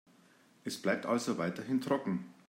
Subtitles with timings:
[0.63, 2.33] Es bleibt also weiterhin trocken.